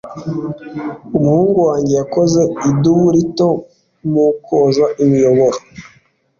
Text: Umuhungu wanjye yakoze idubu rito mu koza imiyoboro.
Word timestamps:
Umuhungu 1.17 1.59
wanjye 1.69 1.93
yakoze 2.01 2.41
idubu 2.69 3.07
rito 3.15 3.49
mu 4.11 4.25
koza 4.45 4.85
imiyoboro. 5.03 5.57